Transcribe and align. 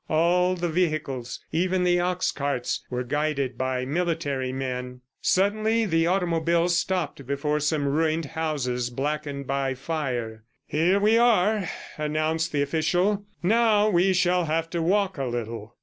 All 0.09 0.55
the 0.55 0.67
vehicles, 0.67 1.39
even 1.51 1.83
the 1.83 1.99
ox 1.99 2.31
carts, 2.31 2.81
were 2.89 3.03
guided 3.03 3.55
by 3.55 3.85
military 3.85 4.51
men. 4.51 5.01
Suddenly 5.21 5.85
the 5.85 6.07
automobile 6.07 6.69
stopped 6.69 7.27
before 7.27 7.59
some 7.59 7.85
ruined 7.87 8.25
houses 8.33 8.89
blackened 8.89 9.45
by 9.45 9.75
fire. 9.75 10.43
"Here 10.65 10.99
we 10.99 11.19
are," 11.19 11.69
announced 11.99 12.51
the 12.51 12.63
official. 12.63 13.27
"Now 13.43 13.89
we 13.91 14.11
shall 14.13 14.45
have 14.45 14.71
to 14.71 14.81
walk 14.81 15.19
a 15.19 15.25
little." 15.25 15.75